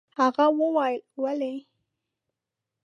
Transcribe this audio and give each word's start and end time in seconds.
هغه 0.19 0.45
وويل: 0.59 1.01
ولې؟ 1.21 1.53